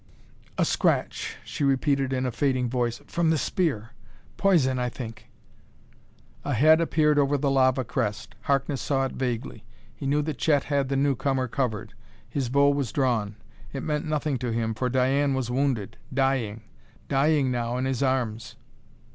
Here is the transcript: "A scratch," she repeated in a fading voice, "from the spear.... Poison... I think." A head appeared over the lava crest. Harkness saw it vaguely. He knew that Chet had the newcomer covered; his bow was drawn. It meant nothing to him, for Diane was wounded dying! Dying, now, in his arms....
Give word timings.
"A 0.57 0.65
scratch," 0.65 1.37
she 1.45 1.63
repeated 1.63 2.11
in 2.11 2.25
a 2.25 2.31
fading 2.31 2.67
voice, 2.71 3.03
"from 3.05 3.29
the 3.29 3.37
spear.... 3.37 3.91
Poison... 4.35 4.79
I 4.79 4.89
think." 4.89 5.29
A 6.43 6.55
head 6.55 6.81
appeared 6.81 7.19
over 7.19 7.37
the 7.37 7.51
lava 7.51 7.83
crest. 7.83 8.33
Harkness 8.45 8.81
saw 8.81 9.05
it 9.05 9.11
vaguely. 9.11 9.63
He 9.95 10.07
knew 10.07 10.23
that 10.23 10.39
Chet 10.39 10.63
had 10.63 10.89
the 10.89 10.95
newcomer 10.97 11.47
covered; 11.47 11.93
his 12.27 12.49
bow 12.49 12.71
was 12.71 12.91
drawn. 12.91 13.35
It 13.73 13.83
meant 13.83 14.07
nothing 14.07 14.39
to 14.39 14.51
him, 14.51 14.73
for 14.73 14.89
Diane 14.89 15.35
was 15.35 15.51
wounded 15.51 15.97
dying! 16.11 16.63
Dying, 17.07 17.51
now, 17.51 17.77
in 17.77 17.85
his 17.85 18.01
arms.... 18.01 18.55